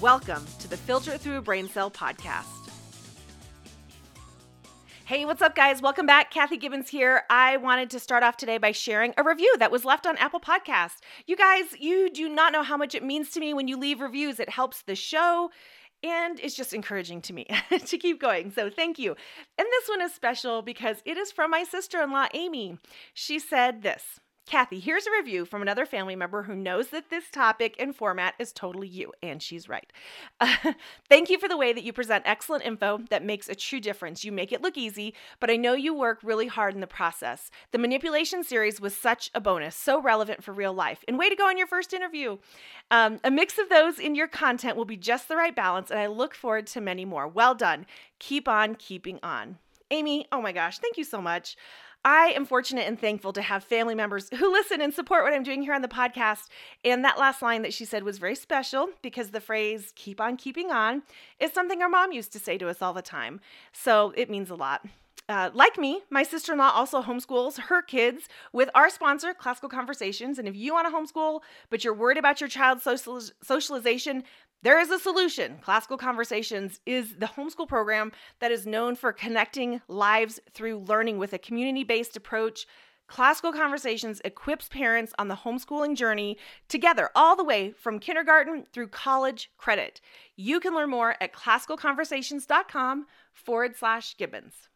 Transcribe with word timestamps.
Welcome 0.00 0.46
to 0.60 0.66
the 0.66 0.78
Filter 0.78 1.18
Through 1.18 1.36
a 1.36 1.42
Brain 1.42 1.68
Cell 1.68 1.90
podcast. 1.90 2.46
Hey, 5.04 5.26
what's 5.26 5.42
up, 5.42 5.54
guys? 5.54 5.82
Welcome 5.82 6.06
back. 6.06 6.30
Kathy 6.30 6.56
Gibbens 6.56 6.88
here. 6.88 7.24
I 7.28 7.58
wanted 7.58 7.90
to 7.90 8.00
start 8.00 8.22
off 8.22 8.38
today 8.38 8.56
by 8.56 8.72
sharing 8.72 9.12
a 9.18 9.22
review 9.22 9.54
that 9.58 9.70
was 9.70 9.84
left 9.84 10.06
on 10.06 10.16
Apple 10.16 10.40
Podcast. 10.40 11.00
You 11.26 11.36
guys, 11.36 11.78
you 11.78 12.08
do 12.08 12.30
not 12.30 12.50
know 12.54 12.62
how 12.62 12.78
much 12.78 12.94
it 12.94 13.04
means 13.04 13.28
to 13.32 13.40
me 13.40 13.52
when 13.52 13.68
you 13.68 13.76
leave 13.76 14.00
reviews. 14.00 14.40
It 14.40 14.48
helps 14.48 14.80
the 14.80 14.94
show 14.94 15.50
and 16.02 16.40
it's 16.40 16.56
just 16.56 16.72
encouraging 16.72 17.20
to 17.20 17.34
me 17.34 17.46
to 17.84 17.98
keep 17.98 18.22
going. 18.22 18.52
So 18.52 18.70
thank 18.70 18.98
you. 18.98 19.14
And 19.58 19.66
this 19.70 19.86
one 19.86 20.00
is 20.00 20.14
special 20.14 20.62
because 20.62 21.02
it 21.04 21.18
is 21.18 21.30
from 21.30 21.50
my 21.50 21.64
sister 21.64 22.00
in 22.00 22.10
law, 22.10 22.26
Amy. 22.32 22.78
She 23.12 23.38
said 23.38 23.82
this. 23.82 24.18
Kathy, 24.50 24.80
here's 24.80 25.06
a 25.06 25.12
review 25.12 25.44
from 25.44 25.62
another 25.62 25.86
family 25.86 26.16
member 26.16 26.42
who 26.42 26.56
knows 26.56 26.88
that 26.88 27.08
this 27.08 27.30
topic 27.30 27.76
and 27.78 27.94
format 27.94 28.34
is 28.40 28.50
totally 28.50 28.88
you, 28.88 29.12
and 29.22 29.40
she's 29.40 29.68
right. 29.68 29.92
Uh, 30.40 30.56
thank 31.08 31.30
you 31.30 31.38
for 31.38 31.46
the 31.46 31.56
way 31.56 31.72
that 31.72 31.84
you 31.84 31.92
present 31.92 32.24
excellent 32.26 32.64
info 32.64 32.98
that 33.10 33.24
makes 33.24 33.48
a 33.48 33.54
true 33.54 33.78
difference. 33.78 34.24
You 34.24 34.32
make 34.32 34.50
it 34.50 34.60
look 34.60 34.76
easy, 34.76 35.14
but 35.38 35.52
I 35.52 35.56
know 35.56 35.74
you 35.74 35.94
work 35.94 36.18
really 36.24 36.48
hard 36.48 36.74
in 36.74 36.80
the 36.80 36.88
process. 36.88 37.52
The 37.70 37.78
manipulation 37.78 38.42
series 38.42 38.80
was 38.80 38.96
such 38.96 39.30
a 39.36 39.40
bonus, 39.40 39.76
so 39.76 40.02
relevant 40.02 40.42
for 40.42 40.52
real 40.52 40.74
life. 40.74 41.04
And 41.06 41.16
way 41.16 41.28
to 41.28 41.36
go 41.36 41.46
on 41.46 41.56
your 41.56 41.68
first 41.68 41.92
interview. 41.92 42.38
Um, 42.90 43.20
a 43.22 43.30
mix 43.30 43.56
of 43.56 43.68
those 43.68 44.00
in 44.00 44.16
your 44.16 44.26
content 44.26 44.76
will 44.76 44.84
be 44.84 44.96
just 44.96 45.28
the 45.28 45.36
right 45.36 45.54
balance, 45.54 45.92
and 45.92 46.00
I 46.00 46.08
look 46.08 46.34
forward 46.34 46.66
to 46.66 46.80
many 46.80 47.04
more. 47.04 47.28
Well 47.28 47.54
done. 47.54 47.86
Keep 48.18 48.48
on 48.48 48.74
keeping 48.74 49.20
on. 49.22 49.58
Amy, 49.92 50.26
oh 50.32 50.40
my 50.42 50.52
gosh, 50.52 50.78
thank 50.78 50.96
you 50.96 51.04
so 51.04 51.20
much. 51.20 51.56
I 52.04 52.32
am 52.34 52.46
fortunate 52.46 52.86
and 52.86 52.98
thankful 52.98 53.32
to 53.34 53.42
have 53.42 53.62
family 53.62 53.94
members 53.94 54.28
who 54.38 54.50
listen 54.50 54.80
and 54.80 54.94
support 54.94 55.22
what 55.22 55.34
I'm 55.34 55.42
doing 55.42 55.62
here 55.62 55.74
on 55.74 55.82
the 55.82 55.88
podcast. 55.88 56.48
And 56.84 57.04
that 57.04 57.18
last 57.18 57.42
line 57.42 57.62
that 57.62 57.74
she 57.74 57.84
said 57.84 58.04
was 58.04 58.18
very 58.18 58.34
special 58.34 58.88
because 59.02 59.30
the 59.30 59.40
phrase 59.40 59.92
keep 59.94 60.20
on 60.20 60.36
keeping 60.36 60.70
on 60.70 61.02
is 61.38 61.52
something 61.52 61.82
our 61.82 61.88
mom 61.88 62.12
used 62.12 62.32
to 62.32 62.38
say 62.38 62.56
to 62.58 62.68
us 62.68 62.80
all 62.80 62.94
the 62.94 63.02
time. 63.02 63.40
So 63.72 64.14
it 64.16 64.30
means 64.30 64.50
a 64.50 64.54
lot. 64.54 64.86
Uh, 65.30 65.48
like 65.54 65.78
me, 65.78 66.00
my 66.10 66.24
sister 66.24 66.54
in 66.54 66.58
law 66.58 66.70
also 66.70 67.00
homeschools 67.00 67.56
her 67.56 67.82
kids 67.82 68.24
with 68.52 68.68
our 68.74 68.90
sponsor, 68.90 69.32
Classical 69.32 69.68
Conversations. 69.68 70.40
And 70.40 70.48
if 70.48 70.56
you 70.56 70.74
want 70.74 70.88
to 70.88 70.92
homeschool, 70.92 71.42
but 71.70 71.84
you're 71.84 71.94
worried 71.94 72.18
about 72.18 72.40
your 72.40 72.48
child's 72.48 72.82
social- 72.82 73.20
socialization, 73.40 74.24
there 74.64 74.80
is 74.80 74.90
a 74.90 74.98
solution. 74.98 75.58
Classical 75.62 75.96
Conversations 75.96 76.80
is 76.84 77.14
the 77.16 77.26
homeschool 77.26 77.68
program 77.68 78.10
that 78.40 78.50
is 78.50 78.66
known 78.66 78.96
for 78.96 79.12
connecting 79.12 79.80
lives 79.86 80.40
through 80.52 80.78
learning 80.78 81.18
with 81.18 81.32
a 81.32 81.38
community 81.38 81.84
based 81.84 82.16
approach. 82.16 82.66
Classical 83.06 83.52
Conversations 83.52 84.20
equips 84.24 84.68
parents 84.68 85.12
on 85.16 85.28
the 85.28 85.36
homeschooling 85.36 85.94
journey 85.94 86.38
together, 86.68 87.08
all 87.14 87.36
the 87.36 87.44
way 87.44 87.70
from 87.70 88.00
kindergarten 88.00 88.66
through 88.72 88.88
college 88.88 89.52
credit. 89.56 90.00
You 90.34 90.58
can 90.58 90.74
learn 90.74 90.90
more 90.90 91.14
at 91.20 91.32
classicalconversations.com 91.32 93.06
forward 93.32 93.76
slash 93.76 94.16
Gibbens. 94.16 94.66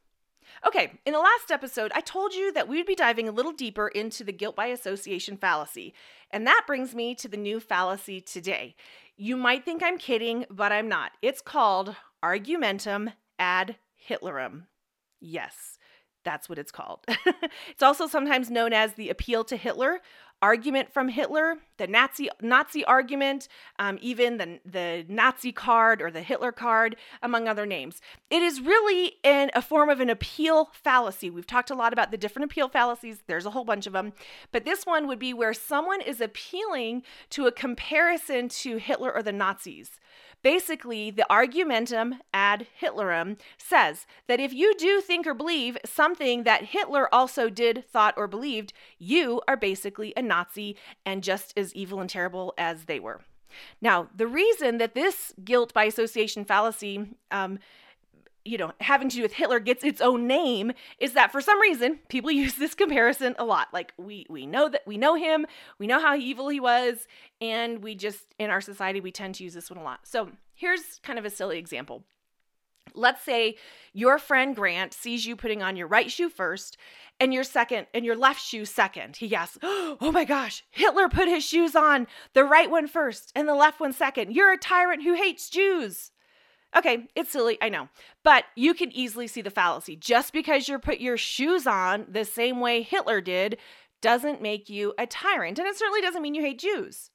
Okay, 0.67 0.99
in 1.05 1.13
the 1.13 1.19
last 1.19 1.51
episode, 1.51 1.93
I 1.95 2.01
told 2.01 2.35
you 2.35 2.53
that 2.53 2.69
we 2.69 2.77
would 2.77 2.87
be 2.87 2.95
diving 2.95 3.29
a 3.29 3.33
little 3.33 3.53
deeper 3.53 3.89
into 3.89 4.25
the 4.25 4.33
guilt 4.33 4.57
by 4.57 4.67
association 4.67 5.37
fallacy. 5.37 5.95
And 6.31 6.47
that 6.47 6.65
brings 6.67 6.95
me 6.95 7.15
to 7.17 7.29
the 7.29 7.37
new 7.37 7.61
fallacy 7.61 8.21
today. 8.21 8.75
You 9.17 9.37
might 9.37 9.65
think 9.65 9.83
I'm 9.83 9.99
kidding, 9.99 10.47
but 10.51 10.73
I'm 10.73 10.89
not. 10.89 11.13
It's 11.23 11.41
called 11.41 11.97
argumentum 12.23 13.11
ad 13.39 13.77
Hitlerum. 14.09 14.65
Yes, 15.21 15.79
that's 16.25 16.49
what 16.49 16.59
it's 16.59 16.73
called. 16.73 17.01
it's 17.69 17.83
also 17.83 18.07
sometimes 18.07 18.51
known 18.51 18.73
as 18.73 18.95
the 18.95 19.11
appeal 19.11 19.45
to 19.45 19.57
Hitler, 19.57 20.01
argument 20.43 20.93
from 20.93 21.09
Hitler, 21.09 21.57
the 21.79 21.87
Nazi 21.87 22.29
Nazi 22.43 22.85
argument, 22.85 23.49
um, 23.79 23.99
even 24.03 24.37
the 24.37 24.61
the 24.65 25.05
Nazi 25.09 25.53
card 25.53 26.03
or 26.03 26.11
the 26.11 26.21
Hitler 26.21 26.53
card, 26.53 26.97
among 27.23 27.49
other 27.49 27.65
names. 27.65 28.01
It 28.31 28.43
is 28.43 28.61
really 28.61 29.15
in 29.23 29.51
a 29.55 29.63
form 29.63 29.89
of 29.89 30.01
an 30.01 30.11
appeal 30.11 30.71
fallacy. 30.73 31.31
We've 31.31 31.47
talked 31.47 31.71
a 31.71 31.75
lot 31.75 31.93
about 31.93 32.11
the 32.11 32.19
different 32.19 32.51
appeal 32.51 32.69
fallacies. 32.69 33.23
There's 33.27 33.47
a 33.47 33.51
whole 33.51 33.65
bunch 33.65 33.87
of 33.87 33.95
them, 33.95 34.13
but 34.53 34.65
this 34.67 34.85
one 34.85 35.07
would 35.07 35.19
be 35.19 35.33
where 35.33 35.55
someone 35.55 36.03
is 36.03 36.21
appealing 36.21 37.05
to 37.31 37.47
a 37.47 37.53
comparison 37.53 38.49
to 38.51 38.77
Hitler 38.77 39.13
or 39.13 39.23
the 39.23 39.33
Nazis. 39.33 39.99
Basically, 40.45 41.11
the 41.11 41.27
argumentum 41.33 42.17
ad 42.35 42.67
Hitlerum 42.79 43.39
says 43.57 44.07
that 44.29 44.41
if 44.41 44.53
you 44.53 44.75
do 44.77 45.01
think 45.01 45.27
or 45.27 45.33
believe 45.33 45.79
something 45.87 46.43
that 46.43 46.67
Hitler 46.67 47.13
also 47.15 47.49
did, 47.49 47.87
thought, 47.91 48.13
or 48.19 48.29
believed, 48.29 48.75
you 48.99 49.41
are 49.49 49.57
basically 49.57 50.13
a 50.19 50.21
Nazi 50.21 50.77
and 51.07 51.25
just 51.25 51.57
as 51.57 51.75
evil 51.75 51.99
and 51.99 52.11
terrible 52.11 52.53
as 52.59 52.85
they 52.85 53.01
were. 53.01 53.23
Now, 53.81 54.11
the 54.15 54.27
reason 54.27 54.77
that 54.79 54.95
this 54.95 55.33
guilt 55.43 55.73
by 55.73 55.85
association 55.85 56.45
fallacy 56.45 57.17
um, 57.31 57.59
you 58.45 58.59
know, 58.59 58.73
having 58.81 59.09
to 59.09 59.17
do 59.17 59.23
with 59.23 59.33
Hitler 59.33 59.59
gets 59.59 59.83
its 59.85 60.01
own 60.01 60.27
name 60.27 60.73
is 60.99 61.15
that 61.15 61.33
for 61.33 61.41
some 61.41 61.61
reason 61.61 61.99
people 62.09 62.31
use 62.31 62.55
this 62.55 62.75
comparison 62.75 63.35
a 63.39 63.45
lot. 63.45 63.69
Like 63.73 63.93
we 63.97 64.27
we 64.29 64.47
know 64.47 64.69
that 64.69 64.87
we 64.87 64.97
know 64.97 65.15
him, 65.15 65.47
we 65.79 65.87
know 65.87 66.01
how 66.01 66.15
evil 66.15 66.49
he 66.49 66.61
was, 66.61 67.07
and 67.41 67.83
we 67.83 67.95
just 67.95 68.35
in 68.39 68.51
our 68.51 68.61
society 68.61 69.01
we 69.01 69.11
tend 69.11 69.37
to 69.37 69.45
use 69.45 69.55
this 69.55 69.71
one 69.71 69.79
a 69.79 69.83
lot. 69.83 70.01
So 70.05 70.31
here's 70.55 71.01
kind 71.03 71.19
of 71.19 71.25
a 71.25 71.31
silly 71.31 71.59
example. 71.59 72.05
Let's 72.97 73.25
say 73.25 73.57
your 73.93 74.19
friend 74.19 74.55
Grant 74.55 74.93
sees 74.93 75.27
you 75.27 75.35
putting 75.35 75.63
on 75.63 75.77
your 75.77 75.89
right 75.89 76.11
shoe 76.11 76.29
first 76.29 76.77
and 77.19 77.35
your 77.35 77.43
second 77.43 77.87
and 77.93 78.05
your 78.05 78.15
left 78.15 78.41
shoe 78.41 78.65
second. 78.67 79.17
He 79.17 79.35
asks, 79.35 79.59
"Oh 79.63 80.11
my 80.13 80.25
gosh, 80.25 80.65
Hitler 80.71 81.09
put 81.09 81.29
his 81.29 81.45
shoes 81.45 81.75
on 81.75 82.07
the 82.35 82.45
right 82.45 82.71
one 82.71 82.89
first 82.89 83.33
and 83.35 83.49
the 83.49 83.55
left 83.55 83.81
one 83.81 83.93
second. 83.93 84.33
You're 84.33 84.53
a 84.53 84.59
tyrant 84.59 85.03
who 85.03 85.15
hates 85.15 85.49
Jews." 85.49 86.11
Okay, 86.77 87.09
it's 87.15 87.31
silly, 87.31 87.57
I 87.63 87.69
know. 87.69 87.89
But 88.23 88.45
you 88.57 88.75
can 88.75 88.91
easily 88.93 89.27
see 89.27 89.43
the 89.43 89.51
fallacy. 89.51 89.97
Just 89.97 90.33
because 90.33 90.69
you 90.69 90.79
put 90.79 91.01
your 91.01 91.17
shoes 91.17 91.67
on 91.67 92.07
the 92.09 92.25
same 92.25 92.61
way 92.61 92.83
Hitler 92.83 93.21
did 93.21 93.59
doesn't 94.01 94.43
make 94.43 94.69
you 94.69 94.93
a 94.99 95.07
tyrant. 95.07 95.59
And 95.59 95.69
it 95.69 95.77
certainly 95.77 96.01
doesn't 96.01 96.21
mean 96.23 96.35
you 96.35 96.43
hate 96.43 96.59
Jews. 96.59 97.11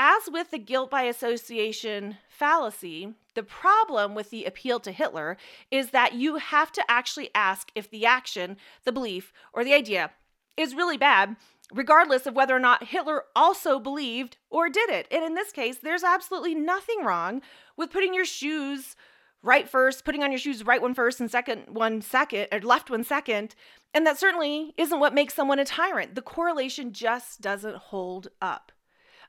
As 0.00 0.30
with 0.30 0.52
the 0.52 0.58
guilt 0.58 0.90
by 0.90 1.02
association 1.02 2.18
fallacy, 2.28 3.14
the 3.34 3.42
problem 3.42 4.14
with 4.14 4.30
the 4.30 4.44
appeal 4.44 4.78
to 4.80 4.92
Hitler 4.92 5.36
is 5.72 5.90
that 5.90 6.14
you 6.14 6.36
have 6.36 6.70
to 6.72 6.84
actually 6.88 7.30
ask 7.34 7.72
if 7.74 7.90
the 7.90 8.06
action, 8.06 8.56
the 8.84 8.92
belief, 8.92 9.32
or 9.52 9.64
the 9.64 9.74
idea 9.74 10.12
is 10.56 10.74
really 10.74 10.96
bad 10.96 11.34
regardless 11.72 12.26
of 12.26 12.34
whether 12.34 12.56
or 12.56 12.60
not 12.60 12.88
Hitler 12.88 13.24
also 13.36 13.78
believed 13.78 14.36
or 14.50 14.68
did 14.68 14.90
it. 14.90 15.06
And 15.10 15.24
in 15.24 15.34
this 15.34 15.52
case, 15.52 15.78
there's 15.78 16.04
absolutely 16.04 16.54
nothing 16.54 17.04
wrong 17.04 17.42
with 17.76 17.90
putting 17.90 18.14
your 18.14 18.24
shoes 18.24 18.96
right 19.42 19.68
first, 19.68 20.04
putting 20.04 20.22
on 20.22 20.32
your 20.32 20.38
shoes 20.38 20.64
right 20.64 20.82
one 20.82 20.94
first 20.94 21.20
and 21.20 21.30
second 21.30 21.64
one 21.68 22.00
second, 22.00 22.48
or 22.52 22.60
left 22.60 22.90
one 22.90 23.04
second. 23.04 23.54
And 23.94 24.06
that 24.06 24.18
certainly 24.18 24.74
isn't 24.76 25.00
what 25.00 25.14
makes 25.14 25.34
someone 25.34 25.58
a 25.58 25.64
tyrant. 25.64 26.14
The 26.14 26.22
correlation 26.22 26.92
just 26.92 27.40
doesn't 27.40 27.76
hold 27.76 28.28
up. 28.42 28.72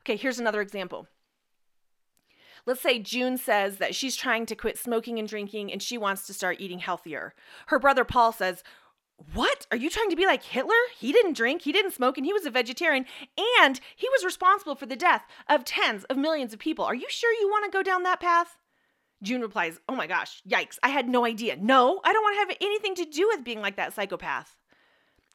Okay, 0.02 0.16
here's 0.16 0.38
another 0.38 0.60
example. 0.60 1.06
Let's 2.66 2.82
say 2.82 2.98
June 2.98 3.38
says 3.38 3.78
that 3.78 3.94
she's 3.94 4.16
trying 4.16 4.46
to 4.46 4.54
quit 4.54 4.78
smoking 4.78 5.18
and 5.18 5.26
drinking 5.28 5.72
and 5.72 5.82
she 5.82 5.96
wants 5.96 6.26
to 6.26 6.34
start 6.34 6.60
eating 6.60 6.78
healthier. 6.78 7.34
Her 7.68 7.78
brother 7.78 8.04
Paul 8.04 8.32
says, 8.32 8.62
what? 9.34 9.66
Are 9.70 9.76
you 9.76 9.90
trying 9.90 10.10
to 10.10 10.16
be 10.16 10.26
like 10.26 10.42
Hitler? 10.42 10.74
He 10.98 11.12
didn't 11.12 11.36
drink, 11.36 11.62
he 11.62 11.72
didn't 11.72 11.92
smoke, 11.92 12.16
and 12.16 12.26
he 12.26 12.32
was 12.32 12.46
a 12.46 12.50
vegetarian, 12.50 13.06
and 13.60 13.80
he 13.96 14.08
was 14.08 14.24
responsible 14.24 14.74
for 14.74 14.86
the 14.86 14.96
death 14.96 15.24
of 15.48 15.64
tens 15.64 16.04
of 16.04 16.16
millions 16.16 16.52
of 16.52 16.58
people. 16.58 16.84
Are 16.84 16.94
you 16.94 17.06
sure 17.08 17.32
you 17.32 17.48
want 17.48 17.64
to 17.64 17.76
go 17.76 17.82
down 17.82 18.02
that 18.04 18.20
path? 18.20 18.56
June 19.22 19.42
replies, 19.42 19.78
Oh 19.88 19.94
my 19.94 20.06
gosh, 20.06 20.42
yikes, 20.48 20.78
I 20.82 20.88
had 20.88 21.08
no 21.08 21.26
idea. 21.26 21.56
No, 21.56 22.00
I 22.04 22.12
don't 22.12 22.22
want 22.22 22.34
to 22.36 22.40
have 22.40 22.56
anything 22.60 22.94
to 22.96 23.04
do 23.04 23.28
with 23.28 23.44
being 23.44 23.60
like 23.60 23.76
that 23.76 23.92
psychopath. 23.92 24.56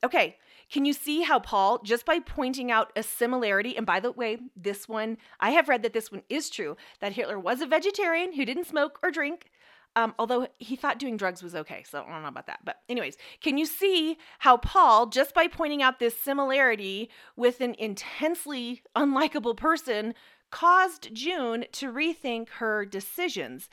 Okay, 0.03 0.37
can 0.71 0.85
you 0.85 0.93
see 0.93 1.21
how 1.21 1.39
Paul, 1.39 1.79
just 1.83 2.05
by 2.05 2.19
pointing 2.19 2.71
out 2.71 2.91
a 2.95 3.03
similarity, 3.03 3.77
and 3.77 3.85
by 3.85 3.99
the 3.99 4.11
way, 4.11 4.39
this 4.55 4.89
one, 4.89 5.17
I 5.39 5.51
have 5.51 5.69
read 5.69 5.83
that 5.83 5.93
this 5.93 6.11
one 6.11 6.23
is 6.29 6.49
true, 6.49 6.75
that 6.99 7.13
Hitler 7.13 7.39
was 7.39 7.61
a 7.61 7.67
vegetarian 7.67 8.33
who 8.33 8.45
didn't 8.45 8.67
smoke 8.67 8.99
or 9.03 9.11
drink, 9.11 9.51
um, 9.95 10.13
although 10.19 10.47
he 10.59 10.75
thought 10.75 10.99
doing 10.99 11.17
drugs 11.17 11.41
was 11.41 11.55
okay, 11.55 11.83
so 11.89 12.03
I 12.03 12.11
don't 12.11 12.21
know 12.21 12.27
about 12.27 12.47
that. 12.47 12.59
But, 12.63 12.77
anyways, 12.89 13.17
can 13.41 13.57
you 13.57 13.65
see 13.65 14.17
how 14.39 14.57
Paul, 14.57 15.07
just 15.07 15.33
by 15.33 15.47
pointing 15.47 15.81
out 15.81 15.99
this 15.99 16.19
similarity 16.19 17.09
with 17.35 17.61
an 17.61 17.75
intensely 17.79 18.83
unlikable 18.95 19.55
person, 19.55 20.13
caused 20.51 21.13
June 21.13 21.65
to 21.71 21.91
rethink 21.91 22.49
her 22.49 22.85
decisions, 22.85 23.69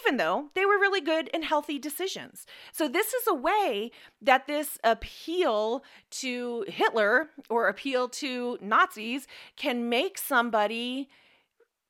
even 0.00 0.16
though 0.16 0.50
they 0.54 0.64
were 0.64 0.78
really 0.78 1.00
good 1.00 1.28
and 1.34 1.44
healthy 1.44 1.78
decisions. 1.78 2.46
So, 2.72 2.88
this 2.88 3.12
is 3.12 3.26
a 3.26 3.34
way 3.34 3.90
that 4.20 4.46
this 4.46 4.78
appeal 4.84 5.84
to 6.10 6.64
Hitler 6.68 7.30
or 7.50 7.68
appeal 7.68 8.08
to 8.08 8.58
Nazis 8.60 9.26
can 9.56 9.88
make 9.88 10.16
somebody 10.16 11.08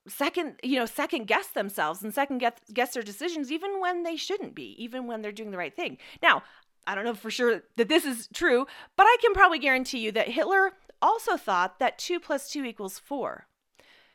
second 0.08 0.54
you 0.62 0.78
know 0.78 0.86
second 0.86 1.26
guess 1.26 1.48
themselves 1.48 2.02
and 2.02 2.12
second 2.12 2.38
guess, 2.38 2.54
guess 2.72 2.94
their 2.94 3.02
decisions 3.02 3.52
even 3.52 3.80
when 3.80 4.02
they 4.02 4.16
shouldn't 4.16 4.54
be 4.54 4.74
even 4.82 5.06
when 5.06 5.22
they're 5.22 5.32
doing 5.32 5.50
the 5.50 5.58
right 5.58 5.76
thing 5.76 5.96
now 6.22 6.42
i 6.86 6.94
don't 6.94 7.04
know 7.04 7.14
for 7.14 7.30
sure 7.30 7.62
that 7.76 7.88
this 7.88 8.04
is 8.04 8.28
true 8.34 8.66
but 8.96 9.04
i 9.04 9.16
can 9.20 9.32
probably 9.32 9.58
guarantee 9.58 9.98
you 9.98 10.10
that 10.10 10.28
hitler 10.28 10.72
also 11.00 11.36
thought 11.36 11.78
that 11.78 11.98
2 11.98 12.18
plus 12.18 12.50
2 12.50 12.64
equals 12.64 12.98
4 12.98 13.46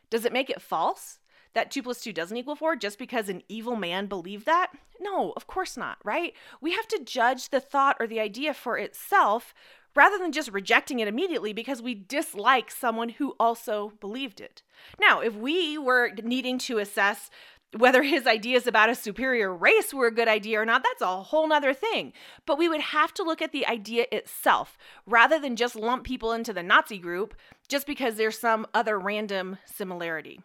does 0.10 0.26
it 0.26 0.34
make 0.34 0.50
it 0.50 0.62
false 0.62 1.20
that 1.58 1.72
2 1.72 1.82
plus 1.82 2.02
2 2.02 2.14
doesn't 2.14 2.38
equal 2.38 2.56
4 2.56 2.76
just 2.76 3.00
because 3.00 3.30
an 3.30 3.42
evil 3.50 3.76
man 3.76 4.06
believed 4.06 4.46
that? 4.46 4.72
No, 5.00 5.34
of 5.36 5.48
course 5.48 5.76
not, 5.76 5.98
right? 6.04 6.34
We 6.62 6.74
have 6.74 6.88
to 6.90 7.04
judge 7.04 7.50
the 7.50 7.60
thought 7.60 7.98
or 8.00 8.06
the 8.06 8.20
idea 8.20 8.54
for 8.54 8.78
itself 8.78 9.56
rather 9.98 10.20
than 10.20 10.32
just 10.32 10.52
rejecting 10.52 11.00
it 11.00 11.08
immediately 11.08 11.54
because 11.54 11.82
we 11.82 11.96
dislike 11.96 12.70
someone 12.70 13.10
who 13.10 13.36
also 13.40 13.94
believed 14.00 14.40
it. 14.40 14.62
Now, 15.00 15.22
if 15.22 15.34
we 15.34 15.76
were 15.76 16.12
needing 16.24 16.60
to 16.60 16.78
assess 16.78 17.32
whether 17.76 18.04
his 18.04 18.28
ideas 18.28 18.68
about 18.68 18.92
a 18.92 18.96
superior 18.96 19.54
race 19.54 19.96
were 19.96 20.06
a 20.06 20.14
good 20.14 20.28
idea 20.28 20.62
or 20.62 20.66
not, 20.66 20.84
that's 20.84 21.02
a 21.02 21.24
whole 21.24 21.48
nother 21.48 21.74
thing. 21.74 22.14
But 22.46 22.60
we 22.60 22.70
would 22.70 22.80
have 22.80 23.12
to 23.16 23.24
look 23.24 23.42
at 23.42 23.52
the 23.52 23.66
idea 23.66 24.06
itself 24.12 24.78
rather 25.08 25.40
than 25.40 25.56
just 25.56 25.76
lump 25.76 26.04
people 26.04 26.32
into 26.32 26.54
the 26.54 26.64
Nazi 26.64 27.00
group 27.00 27.34
just 27.68 27.88
because 27.88 28.16
there's 28.16 28.38
some 28.38 28.68
other 28.76 29.00
random 29.00 29.58
similarity. 29.66 30.40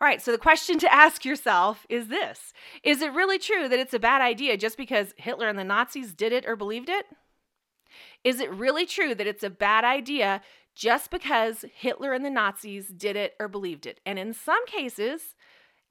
All 0.00 0.08
right, 0.08 0.22
so 0.22 0.32
the 0.32 0.38
question 0.38 0.78
to 0.78 0.92
ask 0.92 1.26
yourself 1.26 1.86
is 1.90 2.08
this 2.08 2.54
Is 2.82 3.02
it 3.02 3.12
really 3.12 3.38
true 3.38 3.68
that 3.68 3.78
it's 3.78 3.94
a 3.94 4.00
bad 4.00 4.22
idea 4.22 4.56
just 4.56 4.78
because 4.78 5.12
Hitler 5.18 5.48
and 5.48 5.58
the 5.58 5.62
Nazis 5.62 6.14
did 6.14 6.32
it 6.32 6.46
or 6.46 6.56
believed 6.56 6.88
it? 6.88 7.04
Is 8.24 8.40
it 8.40 8.50
really 8.52 8.86
true 8.86 9.14
that 9.14 9.26
it's 9.26 9.42
a 9.42 9.50
bad 9.50 9.84
idea 9.84 10.42
just 10.74 11.10
because 11.10 11.64
Hitler 11.74 12.12
and 12.12 12.24
the 12.24 12.30
Nazis 12.30 12.88
did 12.88 13.16
it 13.16 13.34
or 13.40 13.48
believed 13.48 13.86
it? 13.86 14.00
And 14.06 14.18
in 14.18 14.32
some 14.32 14.64
cases, 14.66 15.34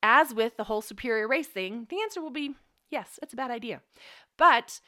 as 0.02 0.34
with 0.34 0.58
the 0.58 0.64
whole 0.66 0.82
superior 0.82 1.28
race 1.28 1.48
thing, 1.48 1.88
the 1.90 2.02
answer 2.02 2.22
will 2.22 2.32
be 2.32 2.56
yes, 2.90 3.20
it's 3.22 3.34
a 3.34 3.38
bad 3.38 3.52
idea. 3.52 3.82
But 4.38 4.80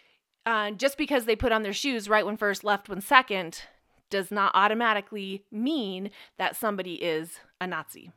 uh, 0.45 0.71
just 0.71 0.97
because 0.97 1.25
they 1.25 1.35
put 1.35 1.51
on 1.51 1.63
their 1.63 1.73
shoes 1.73 2.09
right 2.09 2.25
when 2.25 2.37
first, 2.37 2.63
left 2.63 2.89
when 2.89 3.01
second, 3.01 3.61
does 4.09 4.29
not 4.29 4.51
automatically 4.53 5.43
mean 5.51 6.11
that 6.37 6.55
somebody 6.55 6.95
is 6.95 7.39
a 7.59 7.65
Nazi. 7.65 8.11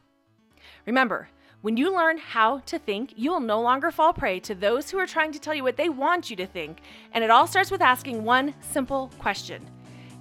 Remember, 0.85 1.29
when 1.67 1.77
you 1.77 1.93
learn 1.93 2.17
how 2.17 2.61
to 2.61 2.79
think, 2.79 3.13
you 3.17 3.29
will 3.29 3.41
no 3.41 3.61
longer 3.61 3.91
fall 3.91 4.13
prey 4.13 4.39
to 4.39 4.55
those 4.55 4.89
who 4.89 4.99
are 4.99 5.07
trying 5.07 5.33
to 5.33 5.41
tell 5.41 5.53
you 5.53 5.65
what 5.65 5.77
they 5.77 5.89
want 5.89 6.31
you 6.31 6.37
to 6.37 6.47
think. 6.47 6.79
And 7.11 7.25
it 7.25 7.31
all 7.31 7.49
starts 7.49 7.73
with 7.73 7.83
asking 7.83 8.23
one 8.23 8.55
simple 8.61 9.11
question 9.19 9.69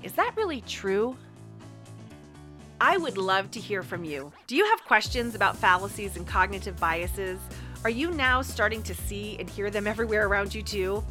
Is 0.02 0.14
that 0.14 0.34
really 0.36 0.62
true? 0.62 1.16
I 2.82 2.98
would 2.98 3.20
love 3.20 3.52
to 3.52 3.60
hear 3.60 3.84
from 3.84 4.04
you. 4.04 4.34
Do 4.48 4.56
you 4.56 4.66
have 4.66 4.84
questions 4.86 5.36
about 5.36 5.56
fallacies 5.56 6.18
and 6.18 6.26
cognitive 6.26 6.80
biases? 6.80 7.40
Are 7.84 7.92
you 7.92 8.10
now 8.10 8.42
starting 8.42 8.82
to 8.82 8.96
see 8.96 9.38
and 9.40 9.48
hear 9.48 9.70
them 9.70 9.86
everywhere 9.86 10.26
around 10.26 10.56
you 10.56 10.64
too? 10.64 11.04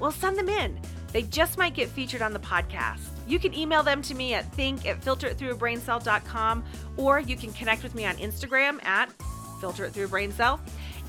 Well, 0.00 0.10
send 0.10 0.36
them 0.36 0.48
in. 0.48 0.80
They 1.12 1.22
just 1.22 1.58
might 1.58 1.74
get 1.74 1.88
featured 1.88 2.22
on 2.22 2.32
the 2.32 2.40
podcast. 2.40 3.06
You 3.28 3.38
can 3.38 3.54
email 3.54 3.84
them 3.84 4.02
to 4.02 4.16
me 4.16 4.34
at 4.34 4.52
think 4.52 4.84
at 4.84 5.00
filteritthroughabraincell.com 5.00 6.64
or 6.96 7.20
you 7.20 7.36
can 7.36 7.52
connect 7.52 7.84
with 7.84 7.94
me 7.94 8.04
on 8.04 8.16
Instagram 8.16 8.84
at 8.84 9.12
filter 9.56 9.84
it 9.84 9.92
through 9.92 10.08
brain 10.08 10.32
cell. 10.32 10.60